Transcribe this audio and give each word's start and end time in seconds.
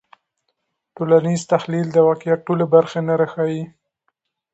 ټولنیز 0.95 1.41
تحلیل 1.53 1.87
د 1.93 1.97
واقعیت 2.07 2.39
ټولې 2.47 2.65
برخې 2.73 2.99
نه 3.07 3.13
راښيي. 3.19 3.63